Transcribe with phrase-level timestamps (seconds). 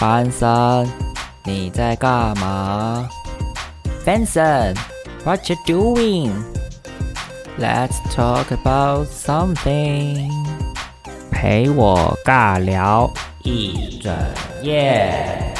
[0.00, 0.88] 班森，
[1.44, 3.08] 你在干嘛
[4.04, 10.30] ？Benson，What you doing？Let's talk about something。
[11.30, 13.12] 陪我尬聊
[13.44, 14.12] 一整
[14.62, 15.54] 夜。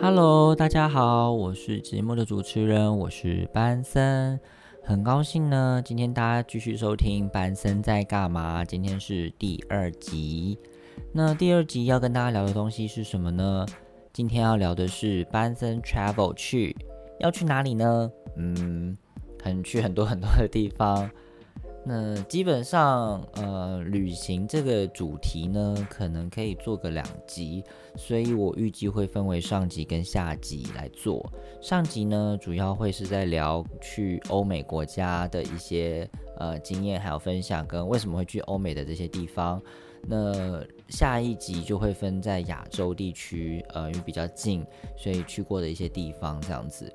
[0.00, 4.38] Hello，大家好，我是节目的主持人，我是班森，
[4.88, 8.64] 很高兴呢，今天大家继续收听班森在干嘛？
[8.64, 10.56] 今天是第二集，
[11.12, 13.66] 那第二集要跟大家聊的东西是什么呢？
[14.12, 16.76] 今天要聊的是班森 travel 去，
[17.18, 18.08] 要去哪里呢？
[18.36, 18.96] 嗯，
[19.42, 21.10] 很去很多很多的地方。
[21.88, 27.62] 那基本上，呃，旅行这个主题呢，可能可以做个两集，
[27.94, 31.24] 所以我预计会分为上集跟下集来做。
[31.60, 39.62] 上集呢，主要会是在聊去欧美国家的一些呃经验，还有分享跟为什么会去欧美的这些地方。
[40.08, 46.92] 那下一集就会分在亚洲地区，呃，因为比较近，所以去过的一些地方这样子。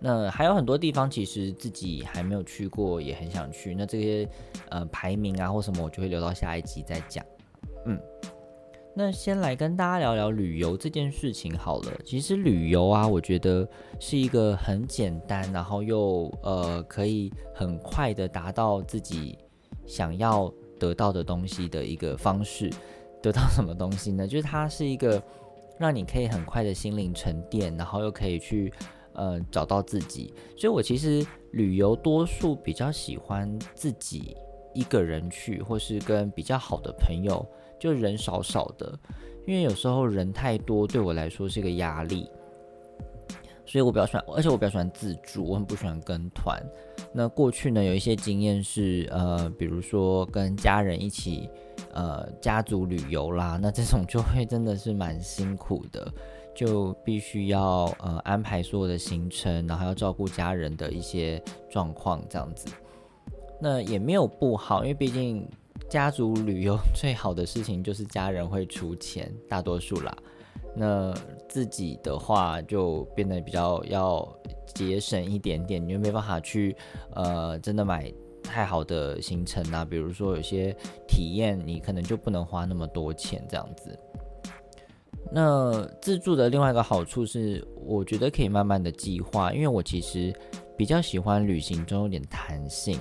[0.00, 3.74] 那还有很多地方，其实自己还没有去过，也很想去。
[3.74, 4.28] 那这些
[4.68, 7.24] 呃排名啊或什么，我就会留到下一集再讲。
[7.84, 8.00] 嗯，
[8.94, 11.92] 那先来跟大家聊聊旅游这件事情好了。
[12.04, 19.36] 其实旅游啊，我觉得是一个很简单，然后又呃可以很快的达到自己
[19.84, 22.70] 想要得到的东西的一个方式。
[23.20, 24.28] 得到什么东西呢？
[24.28, 25.20] 就是它是一个
[25.76, 28.72] 让你可以很快的心灵沉淀，然后又可以去。
[29.18, 34.36] 呃，找到自己，所以我其实旅游多数比较喜欢自己
[34.72, 37.44] 一个人去，或是跟比较好的朋友，
[37.80, 38.96] 就人少少的，
[39.44, 42.30] 因为有时候人太多对我来说是一个压力，
[43.66, 46.62] 所以我比较喜欢，而且我比较喜欢自助，我很不喜欢跟团。
[47.12, 51.50] 那过去呢，有一些经验是，呃，比如说跟家人一起，
[51.92, 56.06] 呃，家族旅游啦，那这种就会真的是蛮辛苦的。
[56.58, 62.66] 就必须要呃安排所有的行程，然后要照顾家人的一些状况，这样子。
[63.60, 65.48] 那也没有不好，因为毕竟
[65.88, 70.12] 家族旅游最好的事情就是家人会出钱，大多数啦。
[70.74, 71.14] 那
[71.48, 74.28] 自己的话就变得比较要
[74.74, 76.76] 节省一点点，你就没办法去
[77.14, 80.74] 呃真的买太好的行程啊，比如说有些
[81.06, 83.96] 体验你可能就不能花那么多钱这样子。
[85.30, 90.32] 那自助的另外一个好处是，我觉得可以慢慢的计划，因为我其实
[90.76, 92.98] 比较喜欢旅行中有点弹性，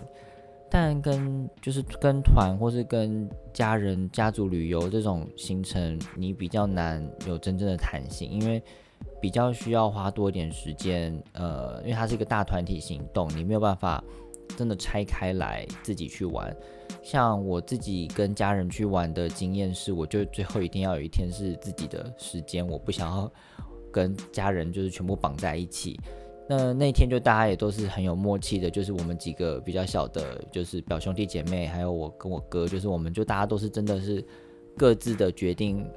[0.70, 8.62] 但跟就是跟团或是跟家人家族旅游这种行程，你比较难有真正的弹性，因为
[9.22, 14.04] 比较需要花多一点时间，呃，因为它是一个大团体行动，你没有办法
[14.58, 16.54] 真的拆开来自己去玩。
[17.08, 23.32] 像我自己跟家人去玩的经验是，我就最后一定要有一天是自己的时间，我不想要
[23.94, 25.98] 跟家人就是全部绑在一起。
[26.50, 34.22] 那那天就大家也都是很有默契的，就是我们几个比较小的，就是表兄弟姐妹，还有我跟我哥，就是我们就大家都是真的是
[34.76, 35.90] 各自的决定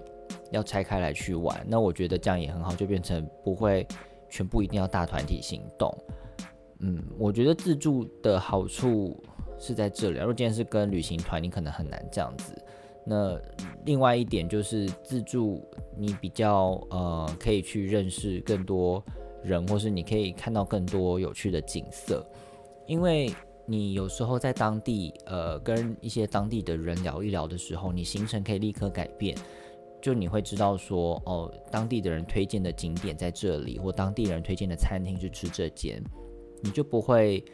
[0.53, 1.61] 要拆开来去玩。
[1.67, 3.85] 那我觉得这样也很好，就变成不会
[4.29, 5.93] 全部一定要大团体行动。
[6.79, 9.21] 嗯，我觉得自助的好处。
[9.61, 10.19] 是在这里。
[10.19, 12.53] 如果今天是跟旅行团，你可能很难这样子。
[13.05, 13.41] 那
[13.85, 15.65] 另外一点就是自助，
[15.97, 19.03] 你比较呃可以去认识更多
[19.43, 22.25] 人，或是你可以看到更多有趣的景色。
[22.87, 23.33] 因为
[23.67, 29.37] 你有时候在当地呃跟一些当地的人聊一聊的时候，你行程可以立刻改变。
[30.01, 36.03] 就你会知道说哦，当地的人推荐的景点在这里，或当地人推荐的餐厅去吃这间，
[36.63, 37.45] 你就不会。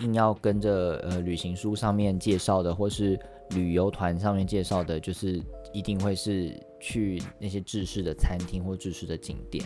[0.00, 3.18] 硬要跟着呃旅行书上面介绍的，或是
[3.50, 5.42] 旅游团上面介绍的，就是
[5.72, 9.64] 一定会是去那些制式的餐厅或制式的景点。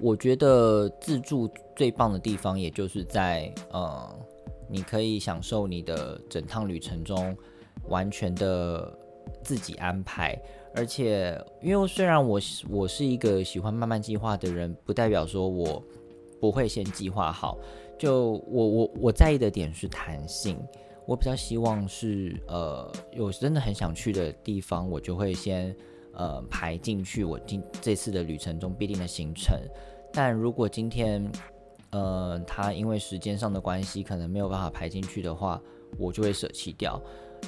[0.00, 4.18] 我觉得自助最棒的地方，也就是在呃，
[4.68, 7.36] 你可以享受你的整趟旅程中
[7.88, 8.98] 完全的
[9.42, 10.36] 自己安排，
[10.74, 15.82] 而且因为虽然我我是一个喜欢慢慢计划的人，不代表说我。
[16.44, 17.56] 不会先计划好，
[17.98, 20.58] 就我我我在意的点是弹性，
[21.06, 25.74] 我比较希望是呃有真的很想去的地方，我就会先
[26.12, 29.58] 呃排进去我今这次的旅程中必定的行程。
[30.12, 31.32] 但如果今天
[31.92, 35.58] 呃，他因为时间上的关系，可能没有办法排进去的话，
[35.98, 37.00] 我就会舍弃掉。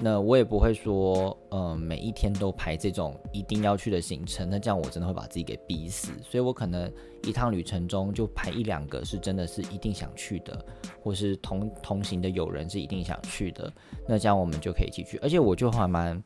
[0.02, 6.12] 那我也不会说，呃，每一天都排这种一定要去的行程，那这样我真的会把自己给逼死。
[6.22, 6.90] 所以我可能
[7.22, 10.64] 一趟旅程中就排一两个是真的是一定想去的，
[11.02, 13.72] 或是同同行的友人是一定想去的，
[14.06, 15.16] 那这样我们就可以一起去。
[15.18, 16.22] 而且我就还蛮。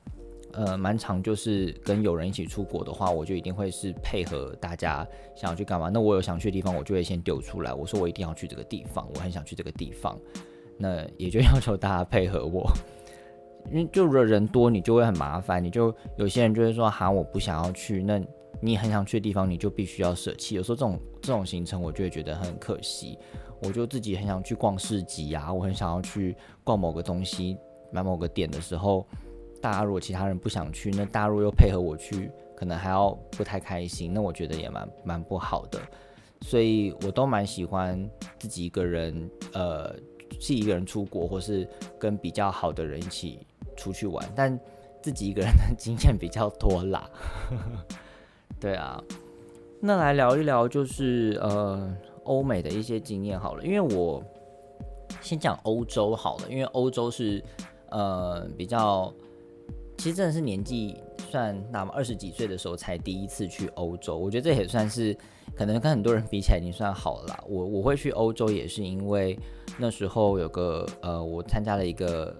[0.52, 5.06] 呃，蛮长，就是跟友人一起出国的话，我就一定会是配合大家
[5.36, 5.88] 想要去干嘛。
[5.88, 10.18] 那我有想去的地方，我就会先丢出来，我说我一定要去这个地方，我很想去这个地方。
[10.76, 12.68] 那也就 要求大家配合我，
[13.70, 15.62] 因为就人多，你就会很麻烦。
[15.62, 18.02] 你就有些人就会说，哈，我不想要去。
[18.02, 18.20] 那
[18.60, 20.54] 你很想去的地方，你就必须要舍弃。
[20.54, 23.18] 有时候这种这种行程，我就会觉得很可惜。
[23.62, 27.56] 我就自己很想去逛市集啊，我很想要去逛某个东西，
[27.92, 29.06] 买某个点的时候。
[29.62, 35.78] 大家如果其他人不想去，那大陆又配合我去，可能还要不太开心，那我觉得也蛮蛮不好的。
[36.40, 38.08] 所以我都蛮喜欢
[38.38, 39.92] 自己一个人，呃，
[40.30, 41.68] 自己一个人出国，或是
[41.98, 43.46] 跟比较好的人一起
[43.80, 44.24] 出去玩。
[44.36, 44.58] 但
[45.00, 47.10] 自己一个人的经验比较多啦。
[48.60, 49.02] 对啊，
[49.80, 54.22] 那来聊一聊就是呃欧美的一些经验好了，因为我
[55.20, 57.42] 先讲欧洲好了，因为欧洲是
[57.88, 59.12] 呃比较。
[59.96, 60.96] 其实真的是年纪
[61.30, 65.14] 算那么二十几岁的时候才第一次去欧洲，我觉得这也算是
[65.54, 67.44] 可能跟很多人比起来已经算好了。
[67.46, 69.38] 我我会去欧洲也是因为
[69.76, 72.34] 那时候有个呃，我参加了一个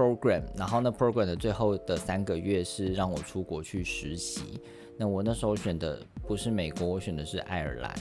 [0.00, 4.60] program，然后那 program 的最后的三个月是让我出国去实习。
[4.96, 7.94] 那我那时候选的不是美国，我选的是爱尔兰。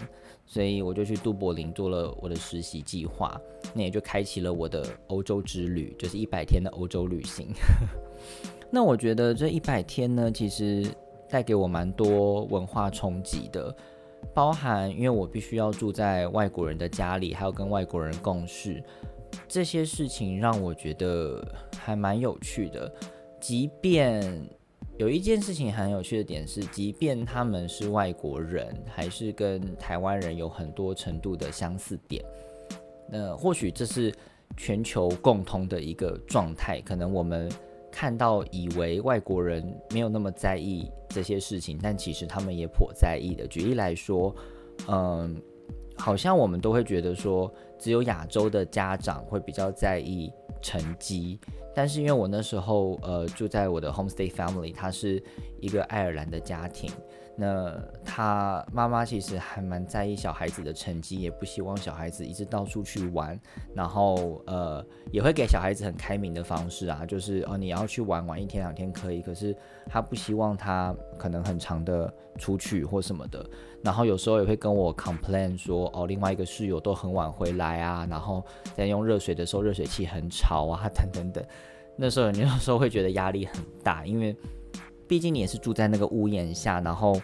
[0.46, 3.40] 所以我就去杜柏林做了我的实习计划，
[3.74, 7.50] 那也就开启了我的欧洲之旅，就是一百天的欧洲旅行。
[8.72, 10.88] 那我觉得这一百天呢，其实
[11.30, 13.76] 带给我蛮多文化冲击的，
[14.34, 18.84] 包含因为我必须要住在外国人的家里，还有跟外国人共事，
[19.48, 21.46] 这些事情让我觉得
[21.78, 22.92] 还蛮有趣的，
[23.40, 24.48] 即便。
[24.98, 32.22] 有一件事情很有趣的点是，即便他们是外国人，还是跟台湾人有很多程度的相似点。
[33.10, 34.14] 那或许这是
[34.58, 36.82] 全球共通的一个状态。
[36.82, 37.50] 可能我们
[37.90, 43.48] 看到以为外国人没有那么在意这些事情，但其实他们也颇在意的。
[43.48, 44.36] 举例来说，
[44.90, 45.42] 嗯，
[46.00, 50.32] 好像我们都会觉得说，只有亚洲的家长会比较在意
[50.62, 51.38] 成绩。
[51.76, 55.22] 但是因为我那时候呃住在我的 homestay family，他是
[55.60, 56.90] 一个爱尔兰的家庭。
[57.40, 63.40] 那他妈妈其实还蛮在意小孩子的成绩，也不希望小孩子一直到处去玩，
[63.74, 69.56] 然后呃也会给小孩子很开明的方式啊，就是哦你要去玩玩一天两天可以，可是
[69.88, 73.50] 他不希望他可能很长的出去或什么的。
[73.82, 78.44] 然后有时候也会跟我 complain 说哦另外一个室友都很晚回来啊，然后
[78.76, 81.42] 在用热水的时候热水器很吵啊等等等。
[81.96, 84.36] 那时候你有时候会觉得压力很大，因为。
[85.10, 87.20] 毕竟你也是住在那个屋檐下，然后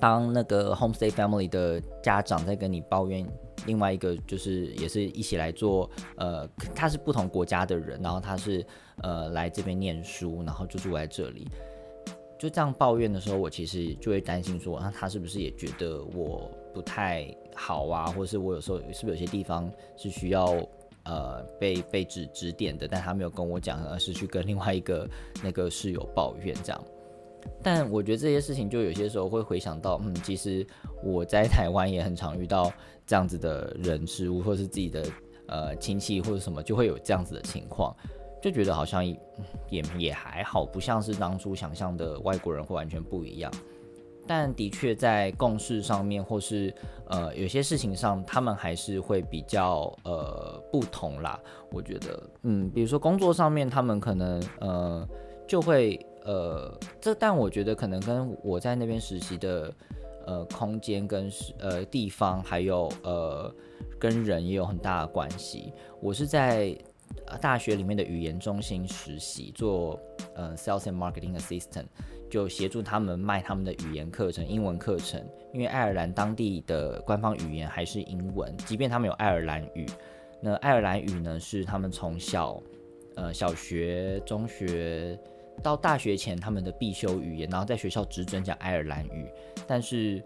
[0.00, 3.24] 当那个 homestay family 的家长在跟你抱怨，
[3.66, 8.64] 另外一个就是也是一起来做，呃，他是不同国家的人，然后他是
[9.02, 11.46] 呃来这边念书，然后就住在这里，
[12.38, 20.56] 就这样抱怨的时候，我其实就会担心说，那他是不是也觉得我不太好啊，或者是我有时候是不是有些地方是需要。
[21.04, 25.08] 呃，被被指指点的，但他没有跟我讲，而是去跟另外一个
[25.42, 26.84] 那个室友抱怨这样。
[27.62, 30.66] 但我觉得这些事情，就有些时候会回想到，嗯，其实
[31.02, 32.72] 我在台湾也很常遇到
[33.06, 35.04] 这样子的人事物，或是自己的
[35.46, 37.94] 呃亲戚或者什么，就会有这样子的情况，
[38.42, 43.52] 就觉得好像也也还好，不像是当初想象的外国人会完全不一样。
[44.26, 46.74] 但的确在共事上面，或是
[47.08, 51.38] 呃有些事情上，他们还是会比较呃不同啦。
[51.70, 55.08] 我觉得，嗯，比如说工作上面，他们可能呃
[55.46, 59.74] 就会呃这，但我觉得可能跟我在那边实习的
[60.26, 63.54] 呃空间跟呃地方，还有呃
[63.98, 65.72] 跟人也有很大的关系。
[66.00, 66.76] 我是在
[67.40, 70.00] 大学里面的语言中心实习，做
[70.34, 71.86] 呃 sales and marketing assistant。
[72.34, 79.86] 就协助他们卖他们的语言课程、英文课程，因为爱尔兰当地的官方语言还是英文，即便他们有爱尔兰语，
[80.40, 82.60] 那爱尔兰语呢是他们从小，
[83.14, 85.16] 呃，小学、中学
[85.62, 89.28] 到大学前他们的必修语言，然后在学校只准讲爱尔兰语，
[89.64, 90.20] 但是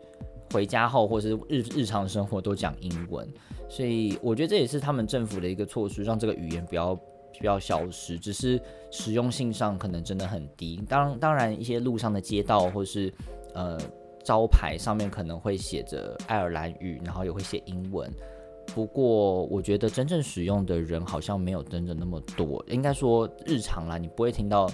[0.50, 3.28] 回家后或是日日常生活都讲英文，
[3.68, 6.98] 所以我觉得这也是他们政府的一个措施，让这个语言不要。
[7.38, 10.82] 需要消失，只是实用性上可能真的很低。
[10.88, 13.12] 当当然，一些路上的街道或是
[13.54, 13.78] 呃
[14.24, 18.10] 招牌上面可能会写着爱尔兰语，然后也会写英文。
[18.74, 22.62] 不过我觉得真正使用的人好像没有真的那么多。
[22.68, 24.66] 应该说日常啦，你不会听到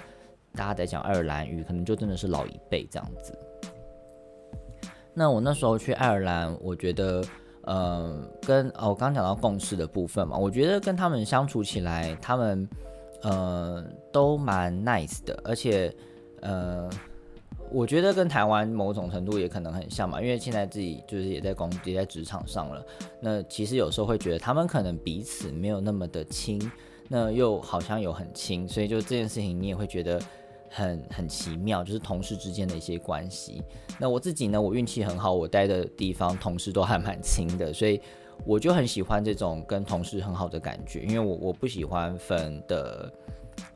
[0.54, 3.38] 大家在讲爱尔兰语，可能就真的是老一辈这样子。
[5.14, 7.22] 那我那时候去爱尔兰，我觉得，
[7.66, 12.68] 呃，跟哦，我刚讲到共事的部分嘛，我觉得跟他们相处起来，他们
[13.22, 15.94] 呃都蛮 nice 的，而且
[16.40, 16.88] 呃。
[17.70, 22.84] 我觉得跟台湾某种程度也可能很像嘛，因为现在自己就是也在工也在职场上了。
[23.18, 26.60] 那其实有时候会觉得他们可能彼此没有那么的亲，
[27.08, 30.20] 那又好像有很亲，所以就这件事情你也会觉得
[30.74, 33.62] 很很奇妙，就是同事之间的一些关系。
[33.98, 38.00] 那我自己呢，我运气很好，我待的地方同事都还蛮亲的，所以
[38.44, 43.12] 我就很喜欢这种跟同事很好的感觉，因为我我不喜欢分的。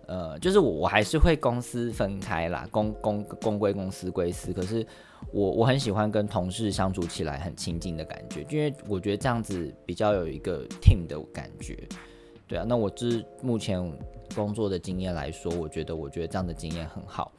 [0.09, 4.55] 呃，就是我我还是会公司分开啦，公公公归公，司归私。
[4.55, 4.85] 可是
[5.31, 11.76] 我我很喜欢跟同事相处起来很亲近的感觉，因为我觉得这样子比较有一个 team 的感觉。
[12.49, 13.81] 对啊，那我之目前
[14.35, 17.31] 工作的经验来说，我觉得我觉得这样的经验很好。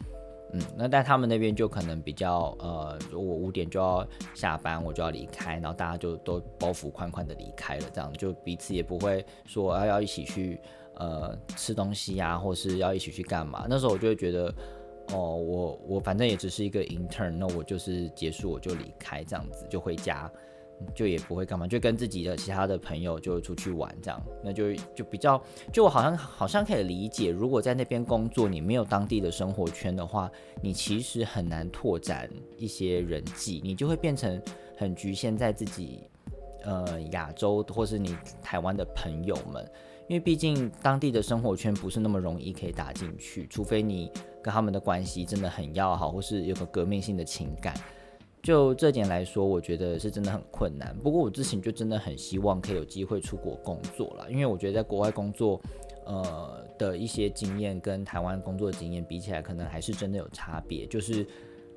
[0.54, 10.62] 嗯，那在他们那边就可能比较呃，我五点就要下班，我就要离开，然后大家就都包袱宽宽的离开了，这样就彼此也不会说要要一起去。
[10.96, 13.66] 呃，吃东西呀，或是要一起去干嘛？
[13.70, 14.54] 那时候我就会觉得，
[15.14, 20.30] 哦，我我反正也只是一个 intern，那我就是结束我就离开，这样子就回家，
[20.96, 30.30] 就也不会干嘛，就跟自己的其他的朋友就出去玩这样，那就就比较，就我好像好像可以理解，如果在那边工作，你没有当地的生活圈的话，
[30.62, 34.42] 你其实很难拓展一些人际，你就会变成
[34.78, 36.04] 很局限在自己，
[36.64, 39.66] 呃，亚洲或是你台湾的朋友们。
[40.08, 47.76] 因为毕竟当地的生活圈不是那么容易可以打进去，除非你跟他们的关系真的很要好，或是有个革命性的情感。
[48.42, 50.98] 就这点来说，我觉得是真的很困难。
[51.04, 55.62] 不过我之前就真的很希望可以有机会出国工作了，因为我觉得在国外工作，
[56.06, 60.86] 呃的一些经验跟台湾工作经验比起来，可能还是真的有差别。
[60.88, 61.28] 就是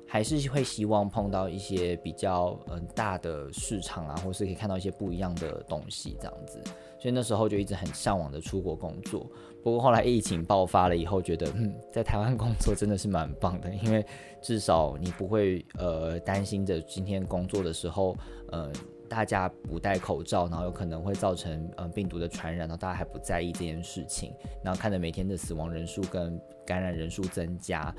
[0.07, 6.61] 还是会希望碰到一些比较嗯大的市场啊，或是可以看到一些不一样的东西这样子。
[7.03, 9.29] 所以那时候就一直很向往的出国工作，
[9.61, 14.05] 不过后来疫情爆发了以后，觉得嗯，在台湾工作真的是蛮棒的，因为
[14.41, 18.15] 至少你不会呃担心着今天工作的时候，
[18.53, 18.71] 呃
[19.09, 24.31] 大家不戴口罩，然后有可能会造成呃病毒的传染，然后大家还不在意这件事情，
[24.63, 27.93] 然后看着每天的死亡人数跟感染人数增加，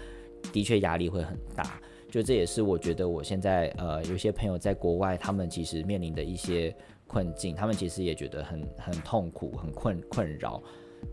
[0.51, 1.79] 的确压力会很大。
[2.11, 6.75] 就这也是我觉得我现在呃有些朋友在国外，他们其实面临的一些。
[7.07, 10.63] 困境，他们其实也觉得很很痛苦，很困困扰。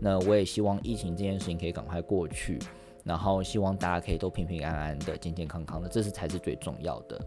[0.00, 2.58] 那我也希望疫情这件事情可以赶快过去，
[3.04, 7.20] 然后希望大家可以都平平安安的、健健康康的，这是才是最重要的。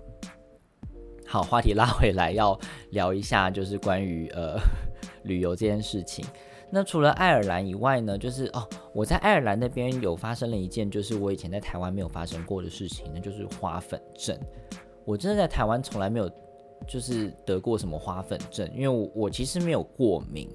[1.27, 4.57] 好，话题拉回来，要聊一下就是关于 呃
[5.23, 6.25] 旅游这件事情。
[6.71, 14.35] 那除了爱尔兰以外呢，就是哦，我在爱尔兰那边有发生了一件就是我以前在台湾没有发生过的事情，那就是花粉症。
[15.05, 16.29] 我真的在台湾从来没有。
[16.87, 20.49] 就是得过什么花粉症，因为我我其实没有过敏，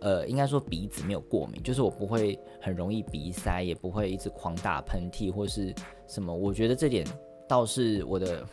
[0.00, 5.74] 呃，应该说鼻子没有过敏，就是我不会很容易鼻塞，也不会一直狂打喷嚏或是
[6.06, 6.34] 什么。
[6.34, 7.06] 我觉得这点
[7.48, 8.46] 倒是我的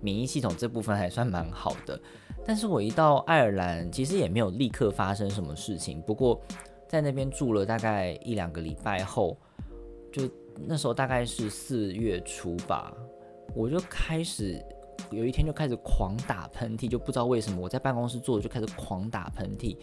[0.00, 2.00] 免疫系统这部分还算蛮好的。
[2.44, 6.00] 但是我一到爱尔兰，其实也没有立刻发生什么事情。
[6.02, 6.40] 不过
[6.88, 9.36] 在那边住了大概一两个礼拜后，
[10.12, 10.22] 就
[10.66, 12.94] 那时候大概是四月初吧，
[13.54, 14.64] 我就开始。
[15.10, 19.76] 有一天就开始狂打喷嚏，就不知道为什么我在办公室坐着就开始狂打喷嚏，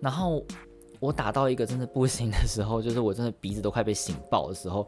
[0.00, 0.44] 然后
[1.00, 4.86] 我打到一个真的不行的时候，就是我真的鼻子都快被醒爆的时候，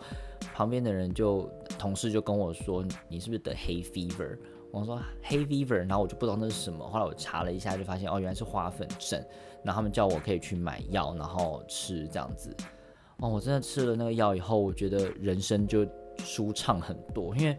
[0.55, 4.37] 旁边的人就同事就跟我说：“你是不是得黑 fever？”
[4.73, 9.23] 我说：“黑 fever。”然后我就不知道那是什么，后来我查了一下，就发现哦，原来是花粉症。
[9.63, 12.57] 然后他们叫我可以去买药，然后吃这样子。
[13.19, 15.87] 哦，我真的吃了那个药以后，我觉得人生就
[16.19, 17.57] 舒畅很多，因为。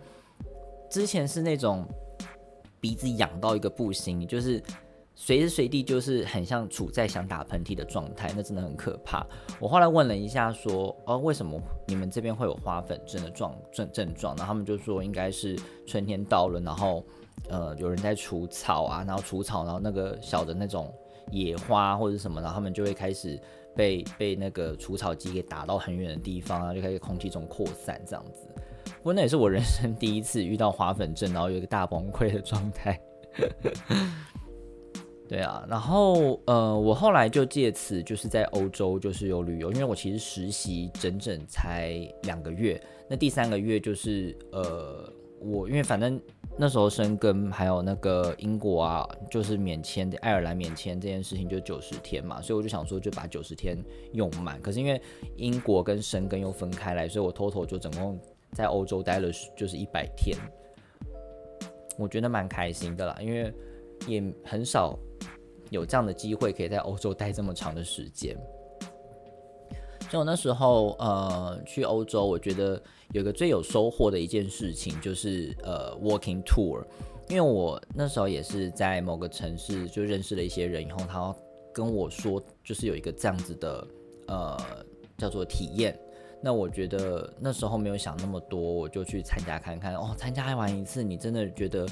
[0.92, 1.88] 之前是那种
[2.82, 4.62] 鼻子痒到一个不行，就是
[5.16, 9.26] 随时随地就是很像处在想打喷嚏的状态，那真的很可怕。
[9.58, 11.58] 我后来问了一下，说哦，为什么
[11.88, 14.36] 你们这边会有花粉症的状症症状？
[14.36, 15.58] 然后他们就说应该是
[15.88, 17.06] 春天到了，然后
[17.48, 20.94] 呃有人在除草啊，然后除草，然后那个小的那种
[21.32, 23.40] 野花或者什么，然后他们就会开始
[23.74, 28.51] 被被那个除草机给打到很远的地方啊，就开始空气中扩散这样子。
[29.02, 33.02] 不过那也是我人生第一次遇到花粉症，然后有一个大崩溃的状态。
[35.28, 42.80] 对啊，然后呃，我后来就借此就是在欧洲就是有旅游，因为我其实实习整整才两个月，
[43.10, 46.22] 那第三个月就是呃，我因为反正
[46.58, 53.82] 那时候生根还有那个英国啊，就是免签的爱尔兰免签这件事情就九十天嘛，所以我就想说就把九十天
[54.12, 54.62] 用满。
[54.62, 55.02] 可是因为
[55.38, 58.20] 英国跟生根又分开来，所以我 total 就总共
[58.54, 60.38] 在欧洲待了就是一百天。
[61.98, 63.54] 我觉得蛮开心的啦，因为
[64.08, 64.98] 也很少
[65.70, 68.36] 有这样的机会可以在欧洲待这么长的时间。
[70.10, 72.82] 就那时候，呃，去欧洲，我觉得
[73.14, 76.84] 有个最有收获的一件事情就是呃，walking tour。
[77.30, 81.34] 因为我那时候也是在某个城市就认识了一些人，以后他
[81.74, 83.88] 跟我说，就是有一个这样子的
[84.28, 84.58] 呃
[85.18, 85.98] 叫做体验。
[86.42, 89.96] 那我觉得那时候没有想那么多，我就去参加看看。
[89.96, 91.86] 哦，参加完一次，你真的觉得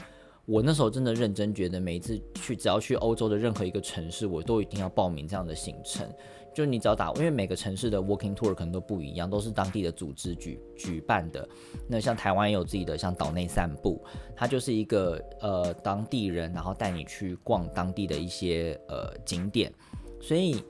[0.46, 6.10] 我那时候真的认真觉得，每一次去只要去欧洲的任何一个城市，我都一定要报名这样的行程。
[6.52, 11.48] 就你只要打，因为每个城市的 walking tour 可能都不一样，都是当地的组织举举办的。
[11.88, 14.04] 那像台湾也有自己的，像岛内散步，
[14.36, 19.72] 它就是一个呃当地人，然后带你去逛当地的一些呃景点。
[20.20, 20.62] 所以，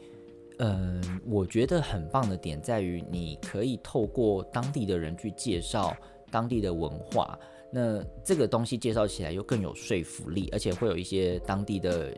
[0.59, 5.93] 嗯，我觉得很棒的点在于，你可以透过当地的人去介绍
[6.31, 7.37] 当地的文化，
[7.71, 12.15] 那这个东西介绍起来又更有说服力，而且会有一些当地的。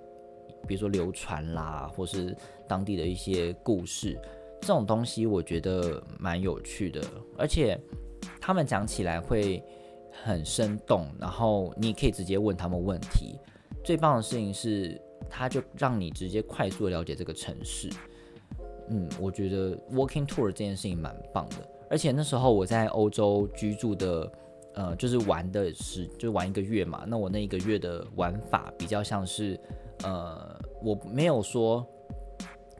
[0.68, 4.16] 比如说流传啦，或是当地的一些故事，
[4.62, 7.02] 这种东西我觉得蛮有趣的，
[7.36, 7.76] 而且
[8.40, 9.62] 他们讲起来会
[10.24, 13.40] 很生动，然后你可以直接问他们问题。
[13.84, 17.90] 最棒的事情是，他就让你直接快速了解这个城市。
[18.92, 21.56] 嗯，我觉得 walking tour 这件事情蛮棒的，
[21.90, 24.32] 而且那时候我在欧洲居住的，
[24.76, 29.60] 呃，就是玩的是就玩一个月嘛，那我那一个月的玩法比较像是。
[30.04, 31.88] 呃，我没有说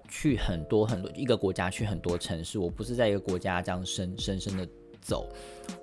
[0.10, 4.68] 去很多很多一个国家去很多城市，我不是在一个国家这样深深深的
[5.04, 5.30] 走，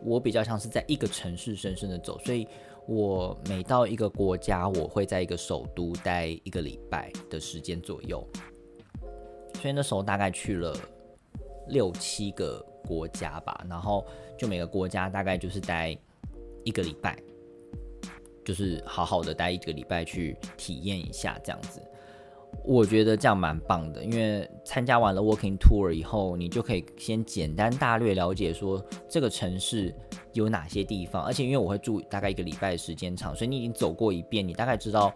[0.02, 2.44] 我比较像是在一个城市深深的走，所以
[2.88, 8.26] 我每到一个国家，我会在一个首都待一个礼拜的时间左右，
[9.55, 10.75] 所以那时候大概去了
[11.69, 14.05] 六七个国家吧，然后
[14.37, 15.97] 就每个国家大概就是待
[16.64, 17.19] 一个礼拜。
[18.45, 21.83] 就是好好的待一个礼拜去体验一下这样子，
[22.64, 24.02] 我觉得这样蛮棒的。
[24.02, 29.95] 因为参加完了 walking tour 以后，你就可以先简单大略了解说这个城市
[30.32, 35.13] 有哪些地方，而且因为我会住大概一个礼拜时间长，所以你已经走过一遍，你大概知道。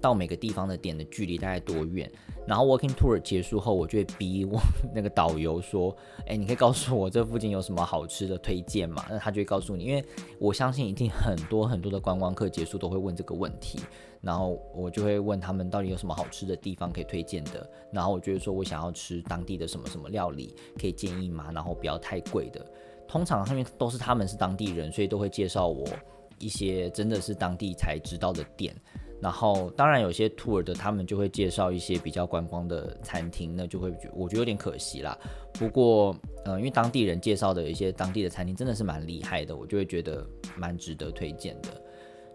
[0.00, 2.10] 到每个地方的点的距离大概多远？
[2.46, 4.60] 然后 walking tour 结束后，我就会逼我
[4.94, 5.94] 那个导游说
[6.28, 10.04] ：“哎，你可以告诉我这附近有什么好吃的推荐吗？”那他就会告诉你，因为
[10.38, 13.80] 我相信一定很多很多的观光客结束都会问这个问题。
[14.22, 17.68] 然后我就会问他们到底有什么好吃的地方可以推荐的。
[17.92, 21.48] 然后我觉得说我想要吃当地的什么什么料理，可以建议吗？
[21.52, 22.64] 然后不要太贵的。
[23.06, 25.84] 通常上面都是他们是当地人，所以都会介绍我
[26.38, 28.74] 一些真的是当地才知道的店。
[29.18, 35.18] 然后，当然有些 tour 的，他们就会介绍一些比较观光的餐厅，那就会觉我觉得有点可惜啦。
[35.54, 40.24] 不过，呃，因为当地人介绍的一些当地的餐厅真的是蛮厉害的，我就会觉得
[40.56, 41.68] 蛮值得推荐的。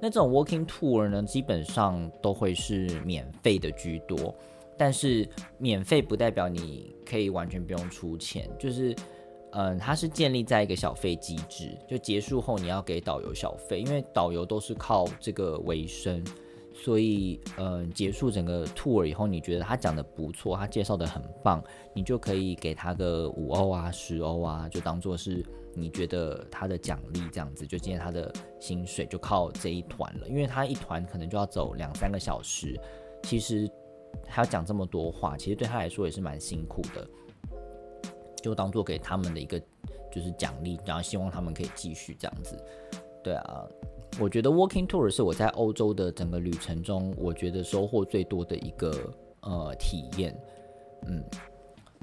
[0.01, 4.35] 那这种 walking tour 呢，基本上都会是免费的居多，
[4.75, 8.95] 但是免费不代表你可以完全不用出钱，就是，
[9.51, 16.23] 嗯，它是建立在一个小费机制，就结束后你要给导游小费，因为导游都是靠这个为生。
[16.73, 21.61] 所以，嗯，结束整个 tour 以后，你觉得他讲的不错，他介绍的很棒，
[21.93, 32.79] 你就可以给他个五欧啊、十欧啊，就当做是你觉得他的奖励这样子，就今天他的薪水就靠这一团了，因为他一团可能就要走两三个小时，
[33.23, 33.69] 其实
[34.27, 37.07] 还要讲这么多话，其实对他来说也是蛮辛苦的，
[38.41, 39.59] 就当做给他们的一个
[40.09, 42.57] 就是奖励，然后希望他们可以继续这样子，
[43.21, 43.67] 对啊。
[44.19, 48.93] 我觉得 walking tour 是我在欧洲的整个旅程中，我觉得收获最多的一个
[49.39, 50.37] 呃体验，
[51.07, 51.23] 嗯，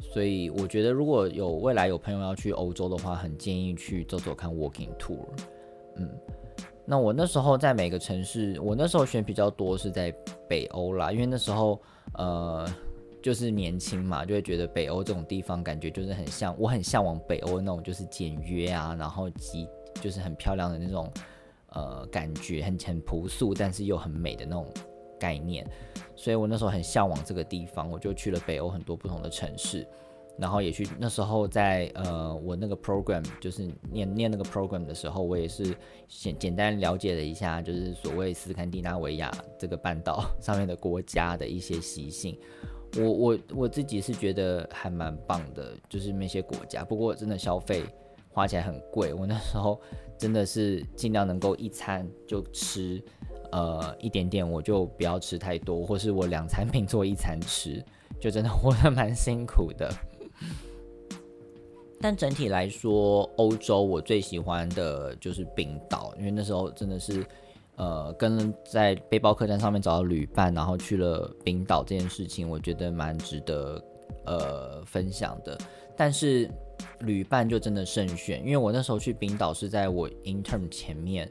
[0.01, 5.18] 所以我觉得如果有未来有朋友要去欧洲的话，很建议去走走看 walking tour，
[5.97, 6.09] 嗯，
[6.87, 10.11] 那我那时候在每个城市，我那时候选比较多是在
[10.49, 11.81] 北欧啦，因为那时候
[12.14, 12.66] 呃
[13.23, 19.68] 就是年轻嘛，就会觉得北欧这种地方感觉就是很像，我很向往北欧那种就是简约啊，然后极
[20.01, 21.09] 就是很漂亮的那种。
[21.72, 24.66] 呃，感觉很很朴素，但是又很美的那种
[25.20, 25.68] 概念，
[26.16, 29.87] 所以我那时候很向往这个地方，我就去了北欧很多不同的城市，
[30.38, 35.76] 然后也去那时候在呃我那个 program 就是念念那个 program 的时候，我也是
[36.09, 42.38] 简简单了解了一下，就是所谓斯堪的纳维亚这个半岛上面的国家的一些习性，
[42.96, 47.85] 我我我自己是觉得还蛮棒的，就是那些国家，不过真的消费。
[48.38, 49.12] 花起来很贵。
[49.12, 49.81] 我那时候
[50.16, 53.03] 真的是尽量能够一餐就吃，
[53.51, 57.85] 呃，一点点，我就不要吃太多，或是我两餐并做一餐吃，
[58.20, 59.92] 就真的活得蛮辛苦的。
[62.01, 67.27] 但整体来说，欧洲我最喜欢的就是冰岛，因为那时候真的是，
[67.74, 73.83] 呃，跟在背包客栈上面找到旅伴，然后去了冰岛这件事情，我觉得蛮值得
[74.27, 75.59] 呃分享的。
[75.96, 76.48] 但是
[77.00, 81.30] 旅伴就真的慎选，因为我那时候去冰岛是在我 intern 前面，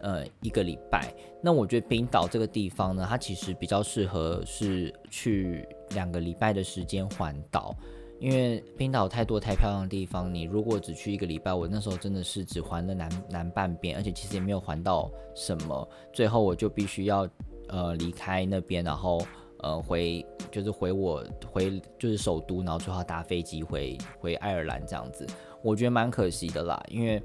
[0.00, 1.12] 呃，一个礼拜。
[1.42, 7.74] 那我觉得冰岛这个地方呢，它其实比较适合是去两个礼拜的时间环岛。
[8.20, 17.28] 因为冰岛太多太漂亮的地方，你如果只去一个礼拜，我那时候真的是只环了南南半边，而且其实也没有环到什么，最后我就必须要
[17.66, 19.20] 呃离开那边，然后
[19.62, 25.26] 呃回就是回我回就是首都，然后最后搭飞机回回爱尔兰这样子，
[25.62, 27.22] 我觉得蛮可惜的啦，因为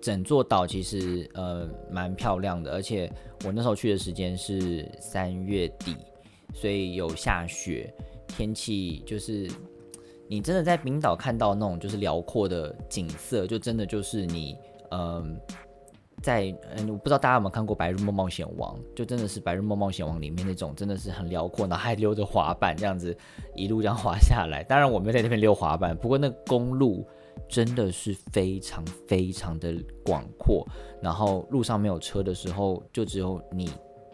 [0.00, 3.10] 整座岛其实呃蛮漂亮的，而且
[3.44, 5.96] 我那时候去的时间是三月底，
[6.54, 7.92] 所以有下雪，
[8.28, 9.50] 天气就是。
[10.26, 14.56] 你真的在冰岛看到那种就是辽阔的景色，就真的就是你，
[14.90, 15.38] 嗯，
[16.24, 23.14] 在嗯，我不知道大家有没有看过《白日梦冒险王》，就真的是《白日梦冒险王》里面那种，真的是很辽阔，然后还溜着滑板这样子
[23.54, 24.64] 一路这样滑下来。
[24.64, 27.06] 当然我没有在那边溜滑板，不过那公路
[27.46, 30.66] 真的是非常非常的广阔，
[31.02, 33.70] 然后路上没有车的时候，就只有你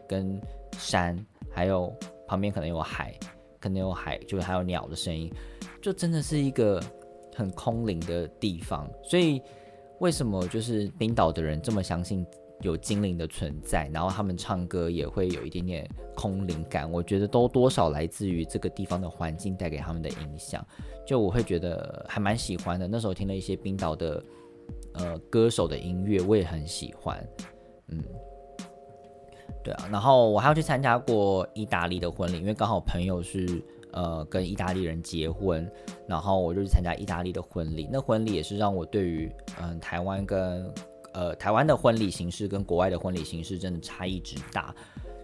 [0.09, 0.41] 跟
[0.73, 1.17] 山，
[1.49, 1.95] 还有
[2.27, 3.15] 旁边可能有海，
[3.61, 5.33] 可能有海，就是还有鸟的声音。
[5.81, 6.83] 就真的是一个
[7.37, 9.41] 很空灵的地方，所以
[10.01, 12.27] 为什么就是冰岛的人这么相信
[12.63, 16.91] 有精灵的存在，然后他们唱歌也会有一点点空灵感？
[16.91, 20.67] 我觉得都多少来自于这个地方的环境带给他们的影响。
[21.07, 22.87] 就我会觉得还蛮喜欢的。
[22.87, 24.23] 那时候听了一些冰岛的
[24.95, 27.27] 呃歌手的音乐，我也很喜欢。
[27.89, 28.03] 嗯，
[29.65, 29.89] 对啊。
[29.91, 33.63] 然后我还要去参加过意大利的婚礼，因为刚好朋友是。
[33.93, 35.71] 呃，跟意大利人结婚，
[36.07, 37.89] 然后我就去参加意大利的婚礼。
[37.91, 40.73] 那婚礼也是让我对于嗯台湾跟
[41.13, 44.75] 呃台湾的婚礼形式跟国外的婚礼形式真的差异之大。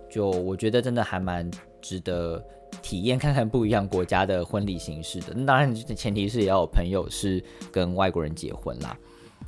[0.09, 1.51] 就我觉得真的还蛮
[1.81, 2.43] 值得
[2.81, 5.35] 体验看看不一样国家的婚礼形式的。
[5.35, 8.97] 那当然前提是也要有朋友是跟外国人结婚啦。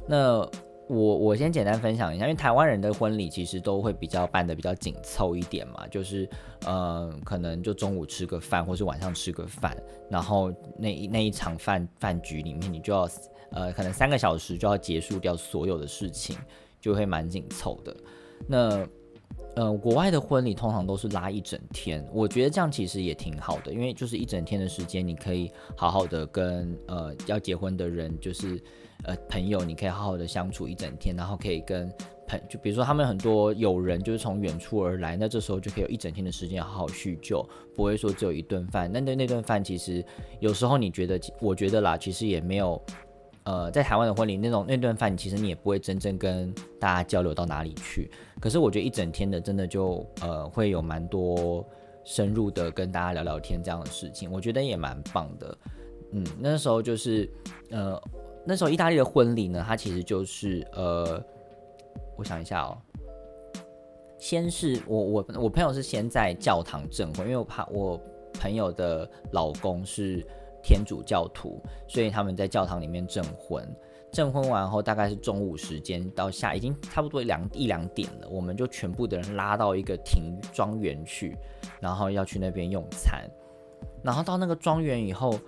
[0.07, 0.49] 那
[0.89, 6.29] 我我先简单分享一下，因为台湾人的婚礼其实都会比较办的比较紧凑一点嘛，就是
[6.65, 9.77] 呃可能就中午吃个饭，或是晚上吃个饭，
[10.09, 13.07] 然后那那一场饭饭局里面，你就要
[13.51, 16.37] 呃可能三个小时就要结束掉所有的事情，
[16.81, 17.95] 就会蛮紧凑的。
[18.47, 18.89] 那
[19.57, 28.59] 呃国外的婚礼通常都是拉一整天，我觉得这样其实也挺好的，因为就是一整天的时间，你可以好好的跟呃要结婚的人就是。
[29.05, 31.91] 呃，朋友，你可以好好的相处一整天，然后可以跟
[32.27, 38.91] 朋，就比如说他们很多友人就是从远处而来，那这时候就可以有一整天的时间好好叙旧，不会说只有一顿饭。
[38.93, 40.05] 那那那顿饭其实
[40.41, 42.83] 有时候你觉得，我觉得啦，其实也没有，
[43.45, 48.11] 呃，在台湾的婚礼那种那顿饭，其实你也不会真正跟大家交流到哪里去。
[48.41, 51.65] 可是我觉得一整天的真的就呃会有蛮多
[52.05, 55.59] 深入的跟大家聊聊天这样的事情，我觉得也蛮棒的。
[56.11, 57.31] 嗯，那时候就是
[57.71, 58.03] 呃。
[58.49, 61.23] 那时候意大利的婚礼呢，它其实就是呃，
[62.17, 62.79] 我想一下哦，
[64.19, 68.01] 先是我我我朋友是先在教堂证婚，因为我怕我
[68.41, 70.27] 朋友的老公是
[70.63, 73.63] 天主教徒，所以他们在教堂里面证婚。
[74.11, 81.37] 证婚完后大概是中午时间到下，已经差不多两一两点了，我们就全部的人拉到一个庭庄园去，
[81.81, 83.29] 然后要去那边用餐。
[84.03, 85.39] 然后到那个庄园以后。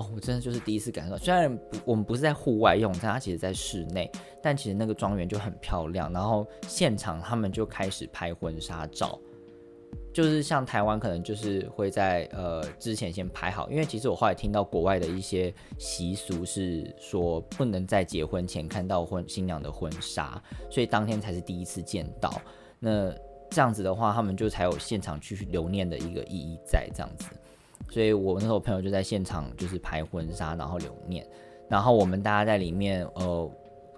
[0.00, 4.10] 哦，我真的就是第一次感受到，虽然我们不是在户外用，但它其实在室内，
[4.42, 6.10] 但其实那个庄园就很漂亮。
[6.10, 9.18] 然后现场他们就开始拍婚纱照，
[10.10, 22.32] 就是像台湾可能就是会在呃之前先拍好，因为其实我后来听到国外的一些习俗是说不能在结婚前看到婚新娘的婚纱，所以当天才是第一次见到。
[22.78, 23.14] 那
[23.50, 27.26] 这样子的话，他们就才有现场去留念的一个意义在这样子。
[27.90, 31.26] 所以我那时候朋友就在现场，就是拍婚纱，然后留念，
[31.68, 33.50] 然后我们大家在里面，呃，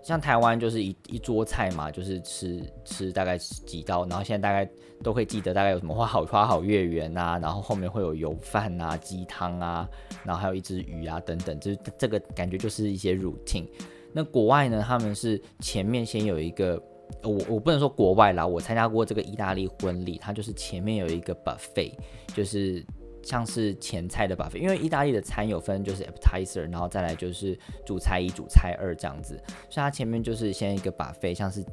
[0.02, 4.68] 像台湾就是一一桌菜嘛，就是吃吃大概几道，然后现在大概
[5.02, 9.86] 都会记得大概有什么花好花好月圆啊，然后后面会有油饭啊、鸡汤啊，
[10.24, 13.68] 然后还有一只鱼啊等等，就是这个感觉就是一些 routine。
[14.14, 16.82] 那国外呢，他们是前面先有一个，
[17.22, 21.92] 我我不能说国外啦，我参加过这个意大利婚礼，它就是前面有一个 buffet，
[22.34, 22.82] 就是。
[23.22, 29.36] 像是前菜的 buffet，因为意大利的餐有分就是 appetizer，然后再来就是主菜一、主菜二这样子，
[29.70, 31.64] 所以它前面就是先一个 buffet，像是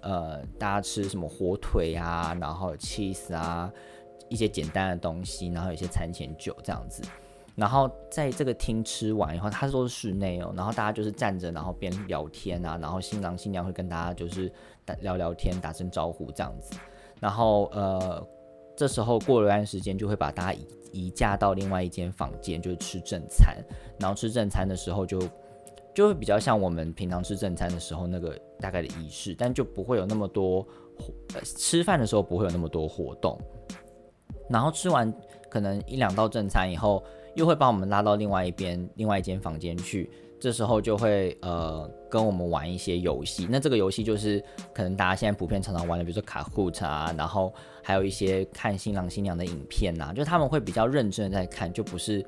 [0.00, 3.72] 呃大家吃什么火腿啊，然后 cheese 啊，
[4.28, 7.02] 一些简单的东西，然后有些餐前酒这样子。
[7.54, 14.48] 然后在这个厅吃完以后，它都是室内哦，然后大家就是站着，然后边聊天啊，然后新郎新娘会跟大家就是
[14.84, 16.78] 打聊聊天，打声招呼这样子。
[17.18, 18.24] 然后呃，
[18.76, 23.56] 这时候过了一段时间，就会把大家移移驾到另外一间房间，就是吃正餐。
[23.98, 25.20] 然后吃正餐的时候，就
[25.94, 30.66] 就会比较像我们平常吃正餐的时候那个大概的仪式，但就不会有那么多
[31.34, 33.38] 呃吃饭的时候不会有那么多活动。
[34.48, 35.12] 然后吃完
[35.48, 37.02] 可能一两道正餐以后。
[37.34, 40.10] 又会把我们拉到另外一边，另外一间房间去。
[40.40, 43.46] 这时候就会呃跟我们玩一些游戏。
[43.50, 52.24] 那这个游戏就是可能大家现在普遍常常玩的，比如说卡酷啊，然后还有一些看新郎新娘的影片呐，就他们会比较认真的在看，就不是